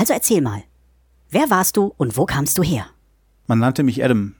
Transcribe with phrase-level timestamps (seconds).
[0.00, 0.62] Also erzähl mal.
[1.28, 2.86] Wer warst du und wo kamst du her?
[3.46, 4.34] Man nannte mich Adam.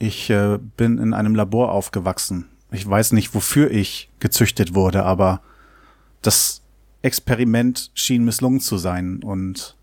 [0.00, 2.48] Ich äh, bin in einem Labor aufgewachsen.
[2.72, 5.40] Ich weiß nicht, wofür ich gezüchtet wurde, aber
[6.20, 6.62] das
[7.02, 9.76] Experiment schien misslungen zu sein und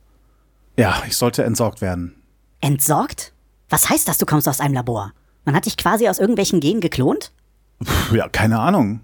[0.75, 2.21] ja, ich sollte entsorgt werden.
[2.59, 3.31] Entsorgt?
[3.69, 5.13] Was heißt das, du kommst aus einem Labor?
[5.45, 7.31] Man hat dich quasi aus irgendwelchen Genen geklont?
[7.79, 8.99] Puh, ja, keine Ahnung.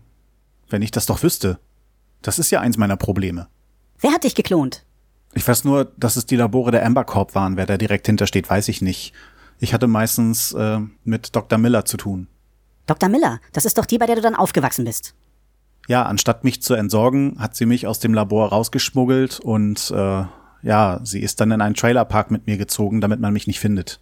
[0.67, 1.57] Wenn ich das doch wüsste.
[2.21, 3.47] Das ist ja eins meiner Probleme.
[4.01, 4.83] Wer hat dich geklont?
[5.33, 7.57] Ich weiß nur, dass es die Labore der Amber Corp waren.
[7.57, 9.13] Wer da direkt hintersteht, weiß ich nicht.
[9.59, 11.57] Ich hatte meistens äh, mit Dr.
[11.57, 12.27] Miller zu tun.
[12.85, 13.09] Dr.
[13.09, 15.13] Miller, das ist doch die, bei der du dann aufgewachsen bist.
[15.87, 20.25] Ja, anstatt mich zu entsorgen, hat sie mich aus dem Labor rausgeschmuggelt und äh,
[20.61, 23.99] ja, sie ist dann in einen Trailerpark mit mir gezogen, damit man mich nicht findet.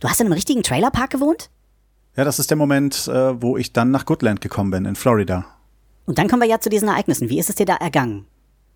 [0.00, 1.50] Du hast in einem richtigen Trailerpark gewohnt?
[2.16, 5.46] Ja, das ist der Moment, äh, wo ich dann nach Goodland gekommen bin, in Florida.
[6.06, 7.28] Und dann kommen wir ja zu diesen Ereignissen.
[7.28, 8.26] Wie ist es dir da ergangen?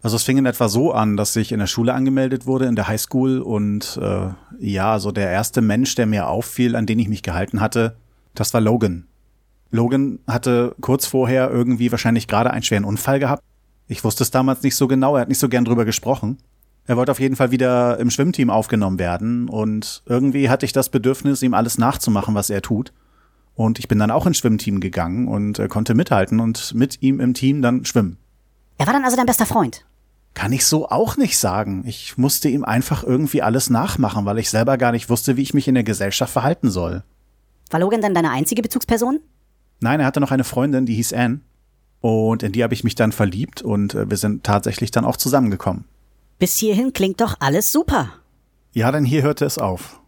[0.05, 2.77] Also es fing in etwa so an, dass ich in der Schule angemeldet wurde, in
[2.77, 4.27] der Highschool und äh,
[4.59, 7.97] ja, so der erste Mensch, der mir auffiel, an den ich mich gehalten hatte,
[8.35, 9.07] das war Logan.
[9.71, 13.43] Logan hatte kurz vorher irgendwie wahrscheinlich gerade einen schweren Unfall gehabt.
[13.89, 16.37] Ich wusste es damals nicht so genau, er hat nicht so gern drüber gesprochen.
[16.87, 20.91] Er wollte auf jeden Fall wieder im Schwimmteam aufgenommen werden und irgendwie hatte ich das
[20.91, 22.93] Bedürfnis, ihm alles nachzumachen, was er tut.
[23.55, 27.21] Und ich bin dann auch ins Schwimmteam gegangen und äh, konnte mithalten und mit ihm
[27.21, 28.19] im Team dann schwimmen.
[28.77, 29.87] Er war dann also dein bester Freund?
[30.35, 31.85] Kann ich so auch nicht sagen.
[31.87, 35.55] Ich musste ihm einfach irgendwie alles nachmachen, weil ich selber gar nicht wusste, wie ich
[35.55, 37.05] mich in der Gesellschaft verhalten soll.
[37.71, 39.21] War Logan dann deine einzige Bezugsperson?
[39.81, 41.41] Nein, er hatte noch eine Freundin, die hieß Anne.
[42.01, 45.17] Und in die habe ich mich dann verliebt und äh, wir sind tatsächlich dann auch
[45.17, 45.85] zusammengekommen.
[46.39, 48.11] Bis hierhin klingt doch alles super.
[48.73, 50.01] Ja, denn hier hörte es auf.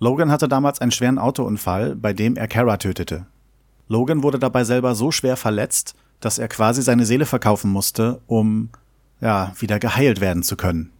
[0.00, 3.26] Logan hatte damals einen schweren Autounfall, bei dem er Kara tötete.
[3.88, 8.70] Logan wurde dabei selber so schwer verletzt, dass er quasi seine Seele verkaufen musste, um
[9.20, 10.90] ja, wieder geheilt werden zu können.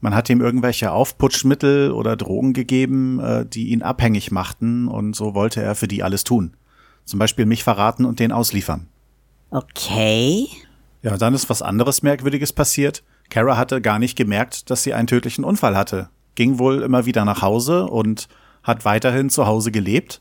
[0.00, 5.34] Man hat ihm irgendwelche Aufputschmittel oder Drogen gegeben, äh, die ihn abhängig machten, und so
[5.34, 6.56] wollte er für die alles tun.
[7.04, 8.88] Zum Beispiel mich verraten und den ausliefern.
[9.50, 10.48] Okay.
[11.02, 13.02] Ja, dann ist was anderes Merkwürdiges passiert.
[13.30, 16.08] Kara hatte gar nicht gemerkt, dass sie einen tödlichen Unfall hatte.
[16.34, 18.28] Ging wohl immer wieder nach Hause und
[18.62, 20.20] hat weiterhin zu Hause gelebt.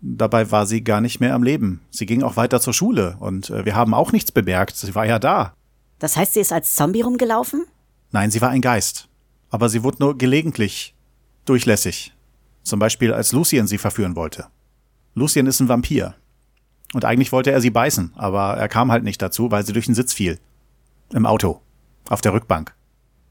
[0.00, 1.80] Dabei war sie gar nicht mehr am Leben.
[1.90, 4.76] Sie ging auch weiter zur Schule und äh, wir haben auch nichts bemerkt.
[4.76, 5.54] Sie war ja da.
[5.98, 7.66] Das heißt, sie ist als Zombie rumgelaufen?
[8.12, 9.08] Nein, sie war ein Geist.
[9.50, 10.94] Aber sie wurde nur gelegentlich
[11.44, 12.12] durchlässig.
[12.62, 14.46] Zum Beispiel, als Lucien sie verführen wollte.
[15.14, 16.14] Lucien ist ein Vampir.
[16.92, 19.86] Und eigentlich wollte er sie beißen, aber er kam halt nicht dazu, weil sie durch
[19.86, 20.38] den Sitz fiel.
[21.12, 21.60] Im Auto.
[22.08, 22.74] Auf der Rückbank.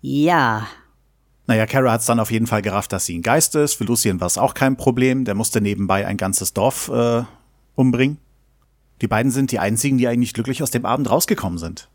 [0.02, 0.68] Ja.
[1.48, 3.76] Naja, Kara hat's dann auf jeden Fall gerafft, dass sie ein Geist ist.
[3.76, 5.26] Für Lucien war es auch kein Problem.
[5.26, 7.24] Der musste nebenbei ein ganzes Dorf äh,
[7.76, 8.18] umbringen.
[9.02, 11.90] Die beiden sind die einzigen, die eigentlich glücklich aus dem Abend rausgekommen sind.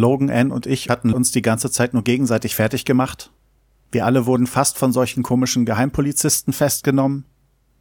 [0.00, 3.30] Logan, Ann und ich hatten uns die ganze Zeit nur gegenseitig fertig gemacht.
[3.92, 7.24] Wir alle wurden fast von solchen komischen Geheimpolizisten festgenommen.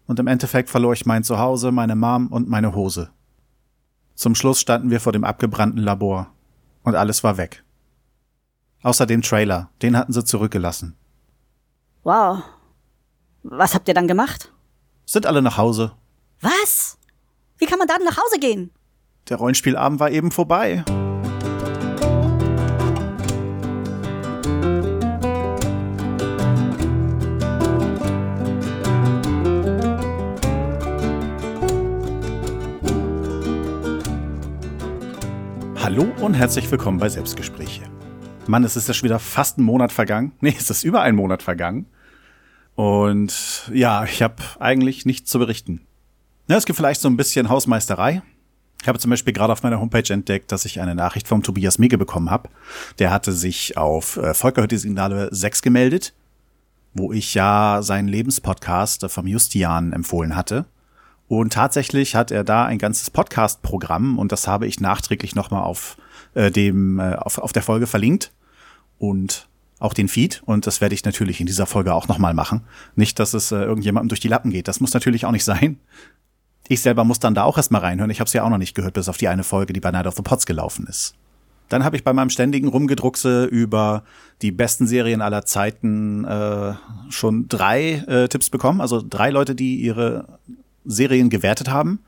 [0.06, 3.12] Und im Endeffekt verlor ich mein Zuhause, meine Mom und meine Hose.
[4.16, 6.34] Zum Schluss standen wir vor dem abgebrannten Labor.
[6.84, 7.64] Und alles war weg.
[8.82, 9.70] Außer dem Trailer.
[9.82, 10.96] Den hatten sie zurückgelassen.
[12.04, 12.44] Wow.
[13.44, 14.52] Was habt ihr dann gemacht?
[15.06, 15.94] Sind alle nach Hause.
[16.42, 16.98] Was?
[17.58, 18.72] Wie kann man dann nach Hause gehen?
[19.30, 20.84] Der Rollenspielabend war eben vorbei.
[35.90, 37.82] Hallo und herzlich willkommen bei Selbstgespräche.
[38.46, 40.34] Mann, es ist ja schon wieder fast ein Monat vergangen.
[40.40, 41.88] Nee, es ist über ein Monat vergangen.
[42.76, 45.82] Und ja, ich habe eigentlich nichts zu berichten.
[46.48, 48.22] Ja, es gibt vielleicht so ein bisschen Hausmeisterei.
[48.84, 51.80] Ich habe zum Beispiel gerade auf meiner Homepage entdeckt, dass ich eine Nachricht vom Tobias
[51.80, 52.50] Mege bekommen habe.
[53.00, 56.14] Der hatte sich auf äh, Volker hört die Signale 6 gemeldet,
[56.94, 60.66] wo ich ja seinen Lebenspodcast vom Justian empfohlen hatte.
[61.30, 65.96] Und tatsächlich hat er da ein ganzes Podcast-Programm und das habe ich nachträglich nochmal auf
[66.34, 68.34] äh, dem äh, auf, auf der Folge verlinkt
[68.98, 69.48] und
[69.78, 72.64] auch den Feed und das werde ich natürlich in dieser Folge auch nochmal machen.
[72.96, 74.68] Nicht, dass es äh, irgendjemandem durch die Lappen geht.
[74.68, 75.80] Das muss natürlich auch nicht sein.
[76.68, 78.10] Ich selber muss dann da auch erstmal reinhören.
[78.10, 79.92] Ich habe es ja auch noch nicht gehört, bis auf die eine Folge, die bei
[79.92, 81.14] Night of the Pots gelaufen ist.
[81.68, 84.04] Dann habe ich bei meinem ständigen Rumgedruckse über
[84.42, 86.74] die besten Serien aller Zeiten äh,
[87.10, 88.82] schon drei äh, Tipps bekommen.
[88.82, 90.40] Also drei Leute, die ihre
[90.90, 92.04] Serien gewertet haben.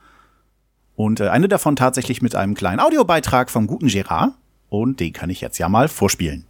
[0.95, 4.33] Und äh, eine davon tatsächlich mit einem kleinen Audiobeitrag vom guten Gerard.
[4.69, 6.45] Und den kann ich jetzt ja mal vorspielen.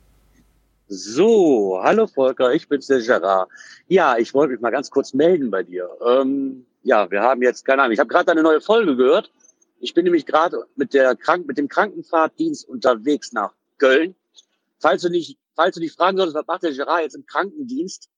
[0.87, 3.49] So, hallo Volker, ich bin's der Gerard.
[3.87, 5.89] Ja, ich wollte mich mal ganz kurz melden bei dir.
[6.05, 9.31] Ähm, ja, wir haben jetzt, keine Ahnung, ich habe gerade eine neue Folge gehört.
[9.79, 14.15] Ich bin nämlich gerade mit der Krank mit dem Krankenfahrtdienst unterwegs nach Köln.
[14.79, 18.09] Falls du nicht falls du dich fragen solltest, was macht der Gerard jetzt im Krankendienst?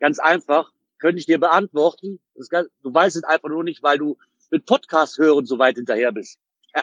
[0.00, 2.20] Ganz einfach, könnte ich dir beantworten.
[2.50, 4.16] Ganz, du weißt es einfach nur nicht, weil du
[4.50, 6.38] mit Podcast hören so weit hinterher bist.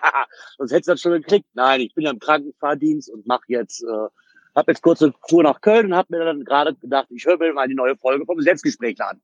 [0.57, 1.45] Sonst hättest du das schon gekriegt.
[1.53, 4.07] Nein, ich bin ja im Krankenfahrdienst und mache jetzt, äh,
[4.55, 7.53] habe jetzt kurze Tour nach Köln und habe mir dann gerade gedacht, ich höre mir
[7.53, 9.21] mal die neue Folge vom Selbstgespräch an.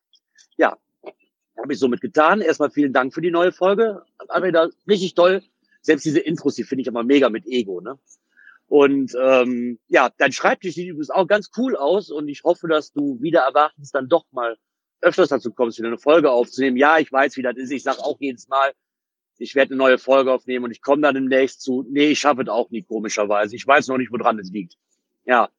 [0.58, 0.78] Ja,
[1.58, 2.42] habe ich somit getan.
[2.42, 4.04] Erstmal vielen Dank für die neue Folge.
[4.28, 5.44] War wieder richtig toll.
[5.82, 7.98] Selbst diese Intros, die finde ich immer mega mit Ego, ne?
[8.68, 12.94] Und ähm, ja, dein Schreibtisch sieht übrigens auch ganz cool aus und ich hoffe, dass
[12.94, 14.58] du wieder erwartest, dann doch mal
[15.01, 16.77] öfters dazu kommst, wieder eine Folge aufzunehmen.
[16.77, 17.71] Ja, ich weiß, wie das ist.
[17.71, 18.71] Ich sage auch jedes Mal,
[19.38, 22.44] ich werde eine neue Folge aufnehmen und ich komme dann demnächst zu, nee, ich schaffe
[22.44, 23.56] es auch nie, komischerweise.
[23.56, 24.77] Ich weiß noch nicht, woran es liegt.
[25.25, 25.50] Ja.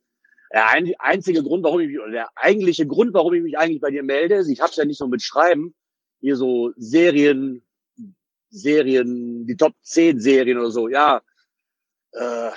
[0.53, 0.69] Der
[1.01, 4.03] einzige Grund, warum ich mich, oder der eigentliche Grund, warum ich mich eigentlich bei dir
[4.03, 5.75] melde, ist, ich habe es ja nicht so mit Schreiben,
[6.21, 7.63] hier so Serien,
[8.51, 11.23] Serien, die Top 10 Serien oder so, ja.
[12.13, 12.51] Äh,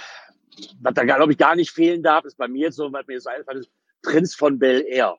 [0.82, 3.14] was da, glaube ich, gar nicht fehlen darf, ist bei mir jetzt so, was mir
[3.14, 3.72] jetzt so einfällt, ist
[4.02, 5.18] Prinz von Bel Air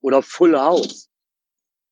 [0.00, 1.10] oder Full House.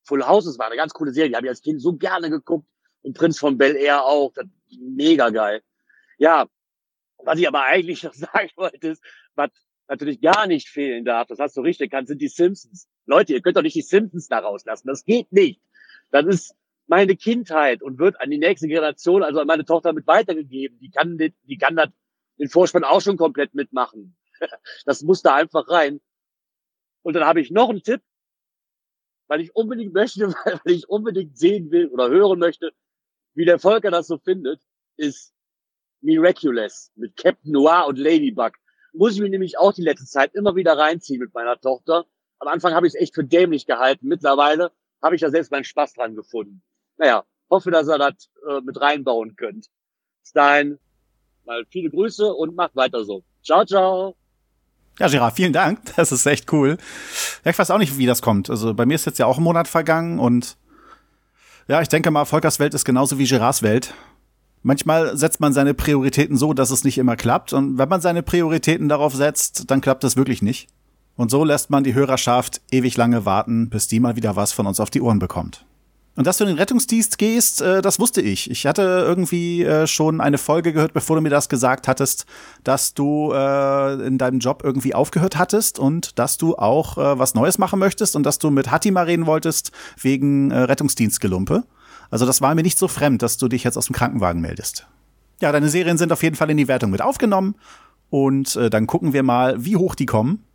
[0.04, 2.30] Full House, das war eine ganz coole Serie, die habe ich als Kind so gerne
[2.30, 2.68] geguckt
[3.02, 4.46] und Prinz von Bel Air auch, das,
[4.78, 5.62] mega geil.
[6.18, 6.46] Ja,
[7.18, 9.02] was ich aber eigentlich noch sagen wollte, ist,
[9.34, 9.50] was
[9.88, 12.88] natürlich gar nicht fehlen darf, das hast du richtig erkannt, sind die Simpsons.
[13.06, 15.60] Leute, ihr könnt doch nicht die Simpsons da rauslassen, das geht nicht.
[16.10, 16.54] Das ist
[16.86, 20.78] meine Kindheit und wird an die nächste Generation, also an meine Tochter mit weitergegeben.
[20.80, 21.88] Die kann, die kann das,
[22.38, 24.16] den Vorspann auch schon komplett mitmachen.
[24.84, 26.00] Das muss da einfach rein.
[27.06, 28.02] Und dann habe ich noch einen Tipp,
[29.28, 32.72] weil ich unbedingt möchte, weil ich unbedingt sehen will oder hören möchte,
[33.34, 34.60] wie der Volker das so findet,
[34.96, 35.32] ist
[36.00, 38.54] Miraculous mit Captain Noir und Ladybug.
[38.92, 42.06] Muss ich mir nämlich auch die letzte Zeit immer wieder reinziehen mit meiner Tochter.
[42.40, 44.08] Am Anfang habe ich es echt für dämlich gehalten.
[44.08, 46.60] Mittlerweile habe ich da selbst meinen Spaß dran gefunden.
[46.96, 49.68] Naja, hoffe, dass ihr das äh, mit reinbauen könnt.
[50.34, 50.80] Dahin,
[51.44, 53.22] mal viele Grüße und macht weiter so.
[53.44, 54.16] Ciao, ciao.
[54.98, 55.80] Ja, Gerard, vielen Dank.
[55.96, 56.78] Das ist echt cool.
[57.44, 58.50] Ja, ich weiß auch nicht, wie das kommt.
[58.50, 60.56] Also bei mir ist jetzt ja auch ein Monat vergangen und
[61.68, 63.92] ja, ich denke mal, Volkers Welt ist genauso wie Gerards Welt.
[64.62, 67.52] Manchmal setzt man seine Prioritäten so, dass es nicht immer klappt.
[67.52, 70.68] Und wenn man seine Prioritäten darauf setzt, dann klappt es wirklich nicht.
[71.16, 74.66] Und so lässt man die Hörerschaft ewig lange warten, bis die mal wieder was von
[74.66, 75.65] uns auf die Ohren bekommt.
[76.16, 78.50] Und dass du in den Rettungsdienst gehst, äh, das wusste ich.
[78.50, 82.24] Ich hatte irgendwie äh, schon eine Folge gehört, bevor du mir das gesagt hattest,
[82.64, 87.58] dass du äh, in deinem Job irgendwie aufgehört hattest und dass du auch was Neues
[87.58, 91.64] machen möchtest und dass du mit Hatti mal reden wolltest wegen Rettungsdienstgelumpe.
[92.10, 94.86] Also das war mir nicht so fremd, dass du dich jetzt aus dem Krankenwagen meldest.
[95.40, 97.56] Ja, deine Serien sind auf jeden Fall in die Wertung mit aufgenommen
[98.08, 100.45] und dann gucken wir mal, wie hoch die kommen.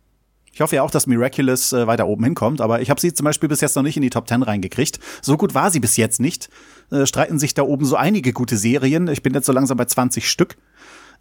[0.52, 3.24] Ich hoffe ja auch, dass Miraculous äh, weiter oben hinkommt, aber ich habe sie zum
[3.24, 4.98] Beispiel bis jetzt noch nicht in die Top 10 reingekriegt.
[5.22, 6.50] So gut war sie bis jetzt nicht.
[6.90, 9.08] Äh, streiten sich da oben so einige gute Serien.
[9.08, 10.56] Ich bin jetzt so langsam bei 20 Stück.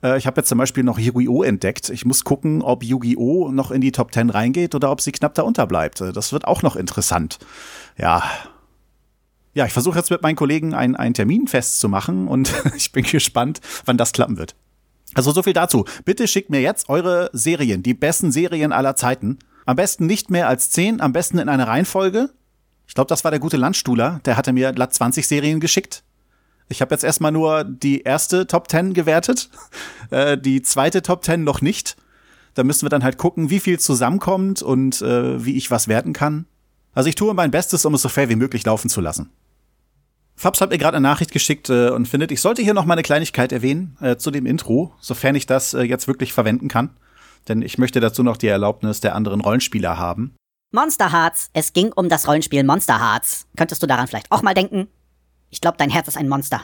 [0.04, 1.44] Äh, ich habe jetzt zum Beispiel noch Yu-Gi-Oh!
[1.44, 1.90] entdeckt.
[1.90, 3.52] Ich muss gucken, ob Yu-Gi-Oh!
[3.52, 6.02] noch in die Top 10 reingeht oder ob sie knapp darunter bleibt.
[6.02, 7.40] Äh, das wird auch noch interessant.
[7.98, 8.24] Ja,
[9.54, 13.60] ja, ich versuche jetzt mit meinen Kollegen einen, einen Termin festzumachen und ich bin gespannt,
[13.86, 14.56] wann das klappen wird.
[15.14, 15.86] Also so viel dazu.
[16.06, 19.40] Bitte schickt mir jetzt eure Serien, die besten Serien aller Zeiten.
[19.66, 22.30] Am besten nicht mehr als zehn, am besten in einer Reihenfolge.
[22.88, 26.04] Ich glaube, das war der gute Landstuhler, der hatte mir glatt 20 Serien geschickt.
[26.68, 29.50] Ich habe jetzt erstmal nur die erste Top 10 gewertet,
[30.10, 31.98] äh, die zweite Top 10 noch nicht.
[32.54, 36.14] Da müssen wir dann halt gucken, wie viel zusammenkommt und äh, wie ich was werten
[36.14, 36.46] kann.
[36.94, 39.30] Also ich tue mein Bestes, um es so fair wie möglich laufen zu lassen.
[40.42, 42.96] Fabs hat mir gerade eine Nachricht geschickt äh, und findet, ich sollte hier noch mal
[42.96, 46.98] eine Kleinigkeit erwähnen äh, zu dem Intro, sofern ich das äh, jetzt wirklich verwenden kann.
[47.48, 50.34] Denn ich möchte dazu noch die Erlaubnis der anderen Rollenspieler haben.
[50.72, 51.52] Monster Hearts.
[51.54, 53.46] Es ging um das Rollenspiel Monster Hearts.
[53.56, 54.88] Könntest du daran vielleicht auch mal denken?
[55.52, 56.62] Ich glaube, dein Herz ist ein Monster.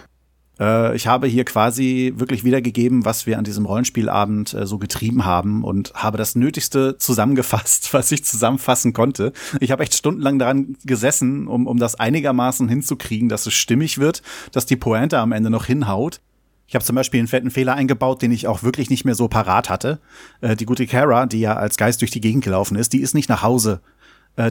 [0.59, 5.25] Äh, ich habe hier quasi wirklich wiedergegeben, was wir an diesem Rollenspielabend äh, so getrieben
[5.25, 9.33] haben und habe das Nötigste zusammengefasst, was ich zusammenfassen konnte.
[9.59, 14.21] Ich habe echt stundenlang daran gesessen, um, um das einigermaßen hinzukriegen, dass es stimmig wird,
[14.51, 16.21] dass die Pointe am Ende noch hinhaut.
[16.69, 19.29] Ich habe zum Beispiel einen fetten Fehler eingebaut, den ich auch wirklich nicht mehr so
[19.29, 19.99] parat hatte.
[20.41, 23.15] Äh, die gute Kara, die ja als Geist durch die Gegend gelaufen ist, die ist
[23.15, 23.81] nicht nach Hause.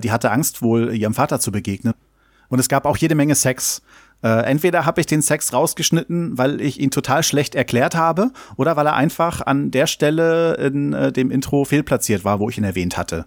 [0.02, 1.94] Die hatte Angst, wohl ihrem Vater zu begegnen.
[2.48, 3.82] Und es gab auch jede Menge Sex.
[4.26, 8.74] Äh, entweder habe ich den Sex rausgeschnitten, weil ich ihn total schlecht erklärt habe, oder
[8.74, 12.64] weil er einfach an der Stelle in äh, dem Intro fehlplatziert war, wo ich ihn
[12.64, 13.26] erwähnt hatte.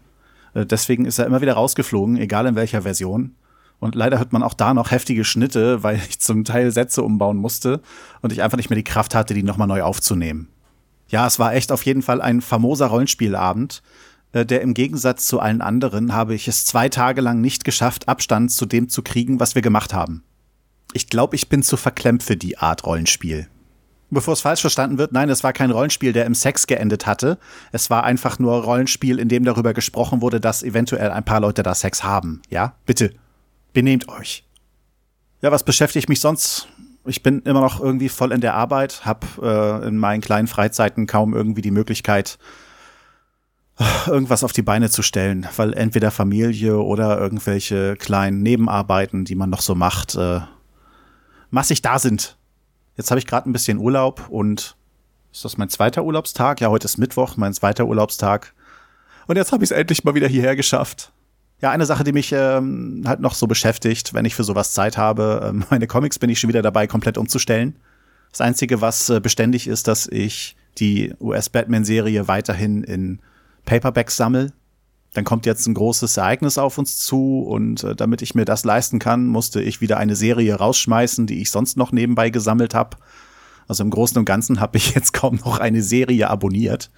[0.54, 3.36] Äh, deswegen ist er immer wieder rausgeflogen, egal in welcher Version.
[3.80, 7.38] Und leider hört man auch da noch heftige Schnitte, weil ich zum Teil Sätze umbauen
[7.38, 7.80] musste
[8.22, 10.50] und ich einfach nicht mehr die Kraft hatte, die nochmal neu aufzunehmen.
[11.08, 13.84] Ja, es war echt auf jeden Fall ein famoser Rollenspielabend,
[14.34, 18.10] äh, der im Gegensatz zu allen anderen habe ich es zwei Tage lang nicht geschafft,
[18.10, 20.24] Abstand zu dem zu kriegen, was wir gemacht haben.
[20.94, 23.48] Ich glaube, ich bin zu verklemmt für die Art Rollenspiel.
[24.12, 27.38] Bevor es falsch verstanden wird, nein, es war kein Rollenspiel, der im Sex geendet hatte.
[27.72, 31.62] Es war einfach nur Rollenspiel, in dem darüber gesprochen wurde, dass eventuell ein paar Leute
[31.62, 32.42] da Sex haben.
[32.50, 33.14] Ja, bitte,
[33.74, 34.46] benehmt euch.
[35.42, 36.68] Ja, was beschäftigt mich sonst?
[37.06, 41.06] Ich bin immer noch irgendwie voll in der Arbeit, hab äh, in meinen kleinen Freizeiten
[41.06, 42.40] kaum irgendwie die Möglichkeit,
[44.08, 49.50] irgendwas auf die Beine zu stellen, weil entweder Familie oder irgendwelche kleinen Nebenarbeiten, die man
[49.50, 50.42] noch so macht, äh,
[51.50, 52.38] massig da sind.
[52.98, 54.76] Jetzt habe ich gerade ein bisschen Urlaub und
[55.32, 56.60] ist das mein zweiter Urlaubstag?
[56.62, 58.54] Ja, heute ist Mittwoch, mein zweiter Urlaubstag.
[59.28, 61.12] Und jetzt habe ich es endlich mal wieder hierher geschafft.
[61.62, 64.98] Ja, eine Sache, die mich ähm, halt noch so beschäftigt, wenn ich für sowas Zeit
[64.98, 67.76] habe, ähm, meine Comics bin ich schon wieder dabei, komplett umzustellen.
[68.32, 73.20] Das Einzige, was äh, beständig ist, dass ich die US-Batman-Serie weiterhin in
[73.66, 74.54] Paperbacks sammel.
[75.20, 78.64] Dann kommt jetzt ein großes Ereignis auf uns zu und äh, damit ich mir das
[78.64, 82.96] leisten kann, musste ich wieder eine Serie rausschmeißen, die ich sonst noch nebenbei gesammelt habe.
[83.68, 86.90] Also im Großen und Ganzen habe ich jetzt kaum noch eine Serie abonniert.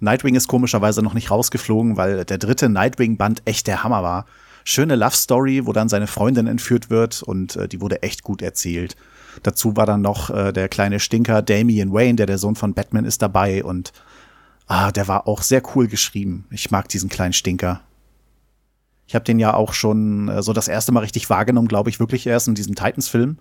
[0.00, 4.26] Nightwing ist komischerweise noch nicht rausgeflogen, weil der dritte Nightwing-Band echt der Hammer war.
[4.64, 8.42] Schöne Love Story, wo dann seine Freundin entführt wird und äh, die wurde echt gut
[8.42, 8.96] erzählt.
[9.44, 13.04] Dazu war dann noch äh, der kleine Stinker Damian Wayne, der der Sohn von Batman
[13.04, 13.92] ist dabei und
[14.70, 16.46] Ah, der war auch sehr cool geschrieben.
[16.52, 17.80] Ich mag diesen kleinen Stinker.
[19.08, 21.98] Ich habe den ja auch schon äh, so das erste Mal richtig wahrgenommen, glaube ich,
[21.98, 23.38] wirklich erst in diesem Titans-Film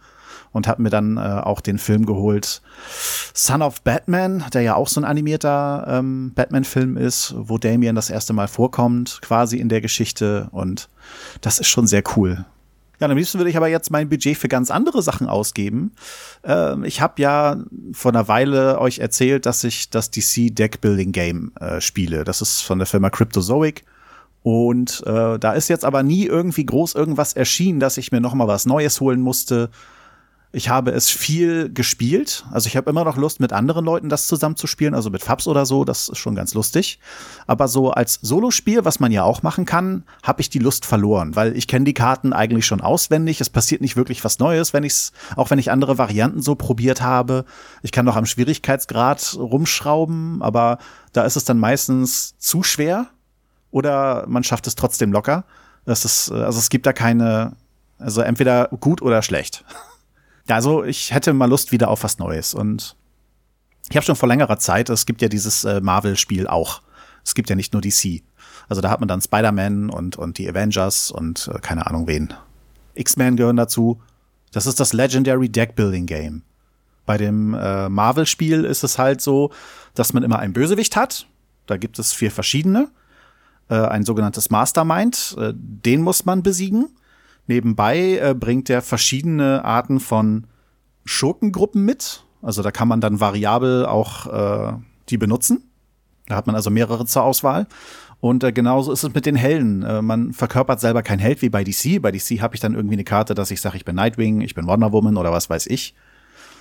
[0.53, 2.63] und habe mir dann äh, auch den Film geholt
[3.35, 8.09] Son of Batman, der ja auch so ein animierter ähm, Batman-Film ist, wo Damien das
[8.09, 10.89] erste Mal vorkommt, quasi in der Geschichte und
[11.41, 12.43] das ist schon sehr cool.
[12.99, 15.93] Ja, am liebsten würde ich aber jetzt mein Budget für ganz andere Sachen ausgeben.
[16.43, 17.57] Ähm, ich habe ja
[17.93, 22.25] vor einer Weile euch erzählt, dass ich das DC Deck Building Game äh, spiele.
[22.25, 23.85] Das ist von der Firma Cryptozoic.
[24.43, 28.33] Und äh, da ist jetzt aber nie irgendwie groß irgendwas erschienen, dass ich mir noch
[28.33, 29.69] mal was Neues holen musste.
[30.51, 32.43] Ich habe es viel gespielt.
[32.51, 35.21] Also ich habe immer noch Lust, mit anderen Leuten das zusammen zu spielen, also mit
[35.21, 35.85] Fabs oder so.
[35.85, 36.99] Das ist schon ganz lustig.
[37.45, 41.35] Aber so als Solospiel, was man ja auch machen kann, habe ich die Lust verloren,
[41.35, 43.39] weil ich kenne die Karten eigentlich schon auswendig.
[43.41, 47.01] Es passiert nicht wirklich was Neues, wenn ich's, auch wenn ich andere Varianten so probiert
[47.01, 47.45] habe.
[47.83, 50.79] Ich kann noch am Schwierigkeitsgrad rumschrauben, aber
[51.13, 53.05] da ist es dann meistens zu schwer
[53.69, 55.45] oder man schafft es trotzdem locker.
[55.85, 57.55] Das ist, also es gibt da keine,
[57.99, 59.63] also entweder gut oder schlecht.
[60.49, 62.95] Also ich hätte mal Lust wieder auf was Neues und
[63.89, 66.81] ich habe schon vor längerer Zeit, es gibt ja dieses äh, Marvel-Spiel auch.
[67.23, 68.21] Es gibt ja nicht nur DC.
[68.67, 72.33] Also da hat man dann Spider-Man und, und die Avengers und äh, keine Ahnung wen.
[72.93, 74.01] X-Men gehören dazu.
[74.51, 76.43] Das ist das Legendary Deck Building Game.
[77.05, 79.51] Bei dem äh, Marvel-Spiel ist es halt so,
[79.95, 81.25] dass man immer einen Bösewicht hat.
[81.65, 82.89] Da gibt es vier verschiedene.
[83.69, 85.35] Äh, ein sogenanntes Mastermind.
[85.39, 86.89] Äh, den muss man besiegen.
[87.49, 90.45] Nebenbei äh, bringt er verschiedene Arten von
[91.03, 92.23] Schurkengruppen mit.
[92.43, 94.73] Also da kann man dann variabel auch äh,
[95.09, 95.63] die benutzen.
[96.27, 97.65] Da hat man also mehrere zur Auswahl.
[98.19, 99.81] Und äh, genauso ist es mit den Helden.
[99.81, 101.99] Äh, man verkörpert selber kein Held wie bei DC.
[101.99, 104.53] Bei DC habe ich dann irgendwie eine Karte, dass ich sage, ich bin Nightwing, ich
[104.53, 105.95] bin Wonder Woman oder was weiß ich.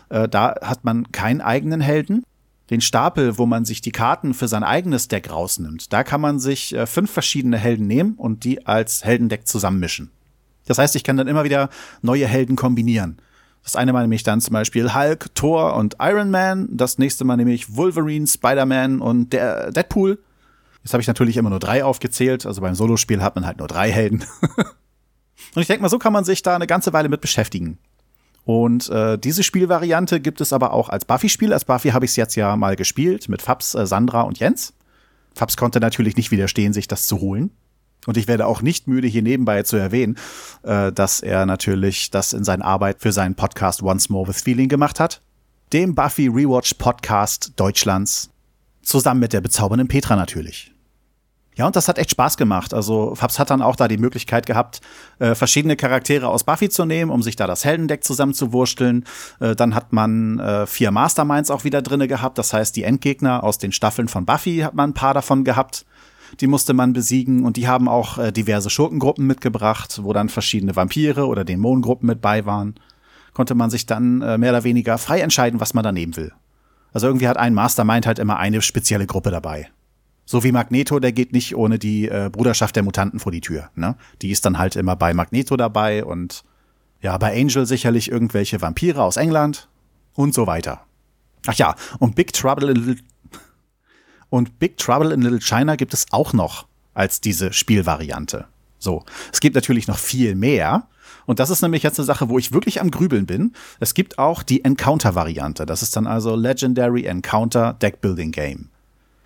[0.09, 2.23] Äh, da hat man keinen eigenen Helden.
[2.71, 6.39] Den Stapel, wo man sich die Karten für sein eigenes Deck rausnimmt, da kann man
[6.39, 10.13] sich äh, fünf verschiedene Helden nehmen und die als Heldendeck zusammenmischen.
[10.69, 11.71] Das heißt, ich kann dann immer wieder
[12.03, 13.19] neue Helden kombinieren.
[13.65, 16.69] Das eine Mal nehme ich dann zum Beispiel Hulk, Thor und Iron Man.
[16.71, 20.19] Das nächste Mal nehme ich Wolverine, Spider-Man und der Deadpool.
[20.85, 22.47] Jetzt habe ich natürlich immer nur drei aufgezählt.
[22.47, 24.25] Also beim Solospiel hat man halt nur drei Helden.
[24.57, 27.79] und ich denke mal, so kann man sich da eine ganze Weile mit beschäftigen.
[28.45, 31.53] Und äh, diese Spielvariante gibt es aber auch als Buffy-Spiel.
[31.53, 34.73] Als Buffy habe ich es jetzt ja mal gespielt mit Fabs, äh, Sandra und Jens.
[35.35, 37.51] Fabs konnte natürlich nicht widerstehen, sich das zu holen.
[38.09, 40.17] Und ich werde auch nicht müde, hier nebenbei zu erwähnen,
[40.63, 44.71] äh, dass er natürlich das in seiner Arbeit für seinen Podcast Once More with Feeling
[44.71, 45.21] gemacht hat.
[45.75, 48.31] Dem Buffy Rewatch Podcast Deutschlands.
[48.81, 50.73] Zusammen mit der bezaubernden Petra natürlich.
[51.55, 52.73] Ja, und das hat echt Spaß gemacht.
[52.73, 54.81] Also Fabs hat dann auch da die Möglichkeit gehabt,
[55.19, 59.05] äh, verschiedene Charaktere aus Buffy zu nehmen, um sich da das Heldendeck zusammenzuwursteln.
[59.39, 62.39] Äh, dann hat man äh, vier Masterminds auch wieder drinne gehabt.
[62.39, 65.85] Das heißt, die Endgegner aus den Staffeln von Buffy hat man ein paar davon gehabt
[66.41, 70.77] die musste man besiegen und die haben auch äh, diverse Schurkengruppen mitgebracht, wo dann verschiedene
[70.77, 72.75] Vampire oder Dämonengruppen mit bei waren.
[73.33, 76.33] Konnte man sich dann äh, mehr oder weniger frei entscheiden, was man da nehmen will.
[76.93, 79.71] Also irgendwie hat ein Mastermind halt immer eine spezielle Gruppe dabei.
[80.25, 83.71] So wie Magneto, der geht nicht ohne die äh, Bruderschaft der Mutanten vor die Tür.
[83.75, 83.97] Ne?
[84.21, 86.45] Die ist dann halt immer bei Magneto dabei und
[87.01, 89.69] ja, bei Angel sicherlich irgendwelche Vampire aus England
[90.15, 90.83] und so weiter.
[91.47, 93.05] Ach ja, und Big Trouble in Little
[94.31, 98.47] und Big Trouble in Little China gibt es auch noch als diese Spielvariante.
[98.79, 100.87] So, es gibt natürlich noch viel mehr.
[101.27, 103.53] Und das ist nämlich jetzt eine Sache, wo ich wirklich am Grübeln bin.
[103.81, 105.67] Es gibt auch die Encounter-Variante.
[105.67, 108.71] Das ist dann also Legendary Encounter Deckbuilding Game.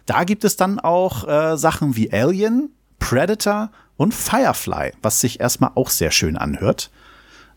[0.07, 5.71] Da gibt es dann auch äh, Sachen wie Alien, Predator und Firefly, was sich erstmal
[5.75, 6.91] auch sehr schön anhört.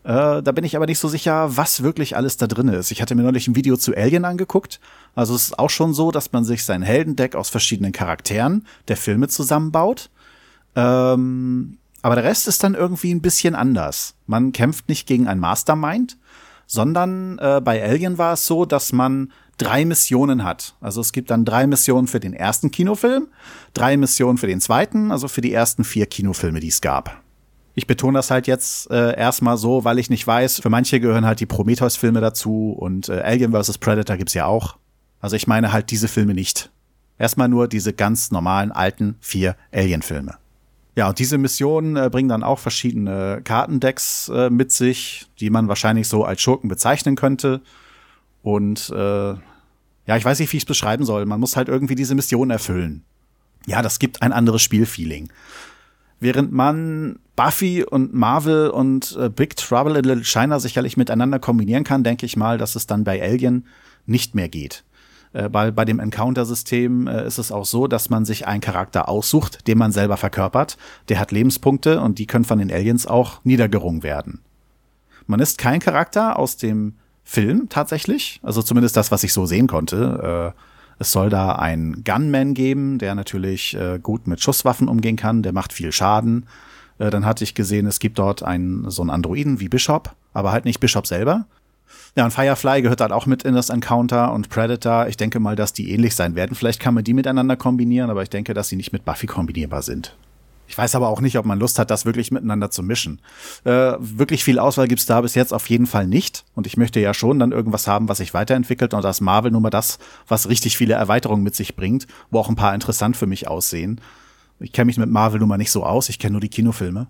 [0.06, 2.92] Äh, da bin ich aber nicht so sicher, was wirklich alles da drin ist.
[2.92, 4.78] Ich hatte mir neulich ein Video zu Alien angeguckt.
[5.16, 8.96] Also es ist auch schon so, dass man sich sein Heldendeck aus verschiedenen Charakteren der
[8.96, 10.10] Filme zusammenbaut.
[10.76, 14.14] Ähm, aber der Rest ist dann irgendwie ein bisschen anders.
[14.28, 16.18] Man kämpft nicht gegen ein Mastermind,
[16.68, 20.76] sondern äh, bei Alien war es so, dass man drei Missionen hat.
[20.80, 23.26] Also es gibt dann drei Missionen für den ersten Kinofilm,
[23.74, 27.25] drei Missionen für den zweiten, also für die ersten vier Kinofilme, die es gab.
[27.76, 31.26] Ich betone das halt jetzt äh, erstmal so, weil ich nicht weiß, für manche gehören
[31.26, 33.76] halt die Prometheus-Filme dazu und äh, Alien vs.
[33.76, 34.78] Predator gibt's ja auch.
[35.20, 36.70] Also ich meine halt diese Filme nicht.
[37.18, 40.38] Erstmal nur diese ganz normalen alten vier Alien-Filme.
[40.96, 45.68] Ja, und diese Missionen äh, bringen dann auch verschiedene Kartendecks äh, mit sich, die man
[45.68, 47.60] wahrscheinlich so als Schurken bezeichnen könnte.
[48.42, 48.96] Und äh,
[50.06, 51.26] ja, ich weiß nicht, wie ich es beschreiben soll.
[51.26, 53.04] Man muss halt irgendwie diese Mission erfüllen.
[53.66, 55.28] Ja, das gibt ein anderes Spielfeeling.
[56.20, 61.84] Während man Buffy und Marvel und äh, Big Trouble in Little China sicherlich miteinander kombinieren
[61.84, 63.66] kann, denke ich mal, dass es dann bei Alien
[64.06, 64.84] nicht mehr geht.
[65.34, 69.08] Äh, bei, bei dem Encounter-System äh, ist es auch so, dass man sich einen Charakter
[69.08, 70.78] aussucht, den man selber verkörpert.
[71.10, 74.40] Der hat Lebenspunkte und die können von den Aliens auch niedergerungen werden.
[75.26, 76.94] Man ist kein Charakter aus dem
[77.24, 80.54] Film tatsächlich, also zumindest das, was ich so sehen konnte.
[80.54, 80.60] Äh,
[80.98, 85.52] es soll da einen Gunman geben, der natürlich äh, gut mit Schusswaffen umgehen kann, der
[85.52, 86.46] macht viel Schaden.
[86.98, 90.52] Äh, dann hatte ich gesehen, es gibt dort einen so einen Androiden wie Bishop, aber
[90.52, 91.46] halt nicht Bishop selber,
[92.16, 95.06] ja, und Firefly gehört halt auch mit in das Encounter und Predator.
[95.06, 96.56] Ich denke mal, dass die ähnlich sein werden.
[96.56, 99.82] Vielleicht kann man die miteinander kombinieren, aber ich denke, dass sie nicht mit Buffy kombinierbar
[99.82, 100.16] sind.
[100.68, 103.20] Ich weiß aber auch nicht, ob man Lust hat, das wirklich miteinander zu mischen.
[103.64, 106.44] Äh, wirklich viel Auswahl gibt's da bis jetzt auf jeden Fall nicht.
[106.54, 108.94] Und ich möchte ja schon dann irgendwas haben, was sich weiterentwickelt.
[108.94, 112.48] Und das Marvel nur mal das, was richtig viele Erweiterungen mit sich bringt, wo auch
[112.48, 114.00] ein paar interessant für mich aussehen.
[114.58, 116.08] Ich kenne mich mit Marvel nun mal nicht so aus.
[116.08, 117.06] Ich kenne nur die Kinofilme.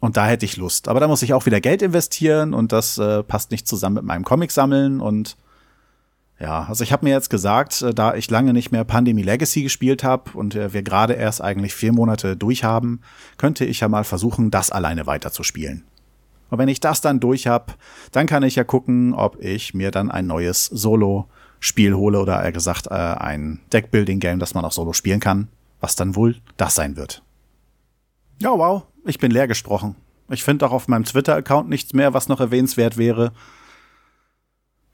[0.00, 0.88] Und da hätte ich Lust.
[0.88, 4.04] Aber da muss ich auch wieder Geld investieren und das äh, passt nicht zusammen mit
[4.04, 5.36] meinem Comic sammeln und
[6.40, 9.62] ja, also ich habe mir jetzt gesagt, äh, da ich lange nicht mehr Pandemie Legacy
[9.62, 13.02] gespielt habe und äh, wir gerade erst eigentlich vier Monate durch haben,
[13.36, 15.84] könnte ich ja mal versuchen, das alleine weiterzuspielen.
[16.48, 17.74] Und wenn ich das dann durch habe,
[18.10, 22.52] dann kann ich ja gucken, ob ich mir dann ein neues Solo-Spiel hole oder eher
[22.52, 25.48] gesagt äh, ein Deckbuilding-Game, das man auch solo spielen kann,
[25.80, 27.22] was dann wohl das sein wird.
[28.40, 29.94] Ja, wow, ich bin leer gesprochen.
[30.30, 33.32] Ich finde auch auf meinem Twitter-Account nichts mehr, was noch erwähnenswert wäre.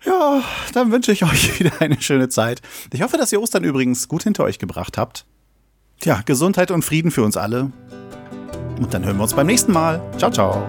[0.06, 0.42] Ja,
[0.72, 2.62] dann wünsche ich euch wieder eine schöne Zeit.
[2.92, 5.26] Ich hoffe, dass ihr Ostern übrigens gut hinter euch gebracht habt.
[6.00, 7.72] Tja, Gesundheit und Frieden für uns alle.
[8.78, 10.00] Und dann hören wir uns beim nächsten Mal.
[10.18, 10.66] Ciao, ciao.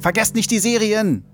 [0.00, 1.31] Vergesst nicht die Serien!